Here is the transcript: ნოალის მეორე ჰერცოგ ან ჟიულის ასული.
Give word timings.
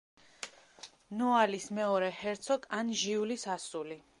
ნოალის 1.19 1.67
მეორე 1.81 2.09
ჰერცოგ 2.23 2.67
ან 2.79 2.91
ჟიულის 3.03 3.47
ასული. 3.59 4.01